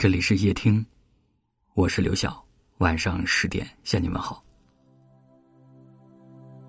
[0.00, 0.82] 这里是夜听，
[1.74, 2.42] 我是刘晓。
[2.78, 4.42] 晚上十点向你们好。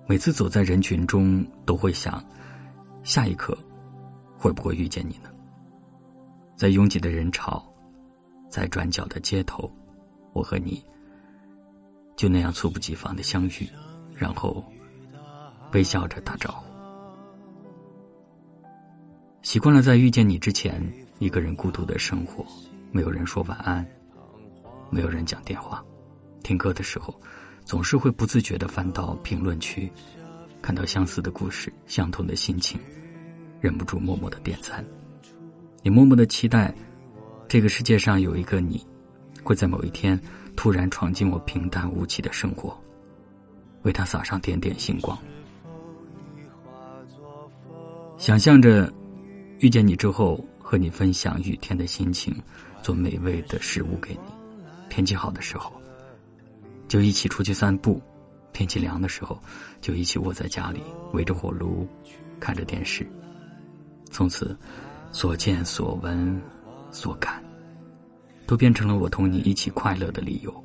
[0.06, 2.22] 每次走在人群中，都会想，
[3.02, 3.56] 下一刻
[4.36, 5.30] 会不会遇见你呢？
[6.56, 7.64] 在拥挤的人潮，
[8.50, 9.72] 在转角的街头，
[10.34, 10.84] 我和你
[12.16, 13.66] 就那样猝不及防的相遇，
[14.14, 14.62] 然后
[15.72, 16.66] 微笑着打招呼。
[19.40, 20.86] 习惯了在遇见你之前，
[21.18, 22.44] 一个人孤独的生活。
[22.92, 23.84] 没有人说晚安，
[24.90, 25.82] 没有人讲电话，
[26.42, 27.18] 听歌的时候，
[27.64, 29.90] 总是会不自觉的翻到评论区，
[30.60, 32.78] 看到相似的故事、相同的心情，
[33.62, 34.84] 忍不住默默的点赞。
[35.82, 36.72] 你默默的期待，
[37.48, 38.86] 这个世界上有一个你，
[39.42, 40.20] 会在某一天
[40.54, 42.78] 突然闯进我平淡无奇的生活，
[43.84, 45.18] 为他洒上点点星光。
[48.18, 48.92] 想象着
[49.60, 52.34] 遇见你之后，和你分享雨天的心情。
[52.82, 54.32] 做美味的食物给你，
[54.88, 55.70] 天气好的时候，
[56.88, 58.00] 就一起出去散步；
[58.54, 59.38] 天气凉的时候，
[59.82, 60.80] 就一起窝在家里，
[61.12, 61.86] 围着火炉，
[62.40, 63.06] 看着电视。
[64.10, 64.56] 从此，
[65.12, 66.40] 所见所闻
[66.90, 67.44] 所感，
[68.46, 70.64] 都变成了我同你一起快乐的理由。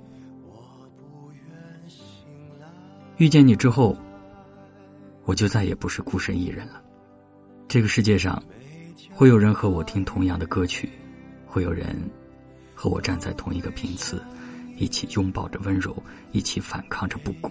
[3.17, 3.95] 遇见你之后，
[5.25, 6.81] 我就再也不是孤身一人了。
[7.67, 8.41] 这个世界上，
[9.13, 10.89] 会有人和我听同样的歌曲。
[11.49, 11.87] 会有人
[12.75, 14.21] 和我站在同一个频次，
[14.75, 15.95] 一起拥抱着温柔，
[16.33, 17.49] 一起反抗着不公。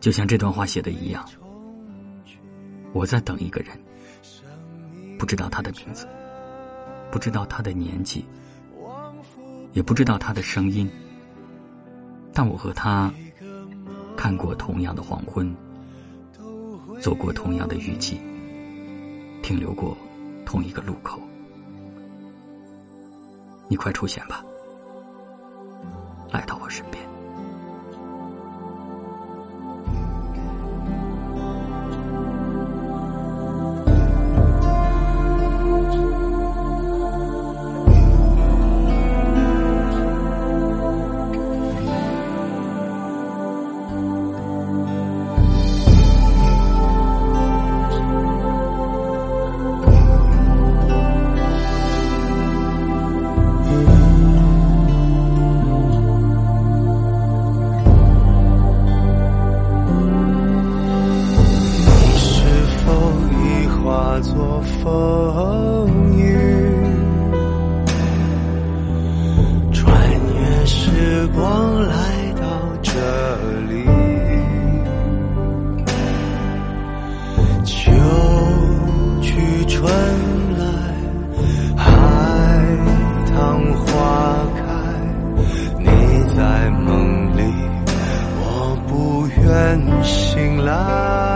[0.00, 1.28] 就像这段话写的一样，
[2.92, 3.78] 我在等一个人，
[5.18, 6.06] 不知道他的名字，
[7.10, 8.24] 不知道他的年纪，
[9.72, 10.88] 也不知道他的声音，
[12.32, 13.12] 但我和他
[14.16, 15.54] 看过同样的黄昏，
[17.02, 18.18] 走过同样的雨季，
[19.44, 19.94] 停留过
[20.46, 21.20] 同一个路口。
[23.68, 24.42] 你快出现吧，
[26.30, 27.04] 来到我身边。
[71.24, 71.94] 时光来
[72.38, 72.42] 到
[72.82, 72.92] 这
[73.70, 73.86] 里，
[77.64, 77.90] 秋
[79.22, 79.90] 去春
[80.58, 80.66] 来，
[81.78, 81.88] 海
[83.32, 84.60] 棠花开。
[85.78, 85.86] 你
[86.36, 87.42] 在梦里，
[88.36, 91.33] 我不愿醒来。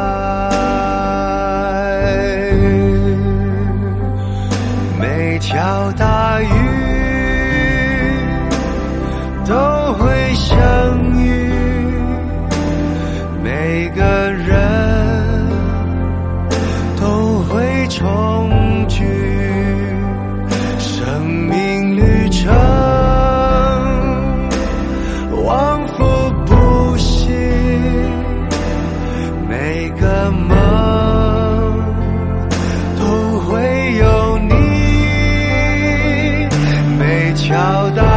[17.88, 19.02] 重聚
[20.78, 22.54] 生命旅程
[25.44, 26.04] 往复
[26.44, 27.30] 不息
[29.48, 30.48] 每个梦
[32.98, 34.54] 都会有你
[36.98, 38.07] 没敲打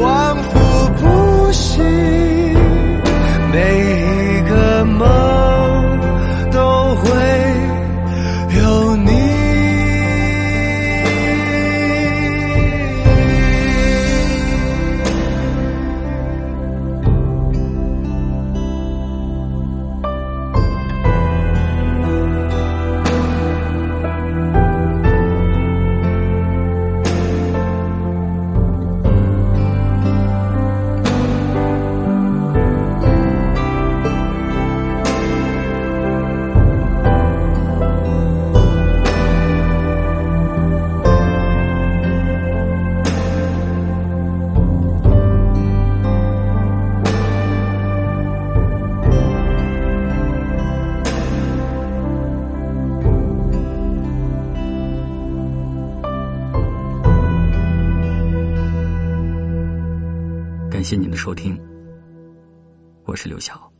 [0.00, 2.11] 往复不息。
[60.82, 61.56] 感谢您的收听，
[63.04, 63.71] 我是刘晓。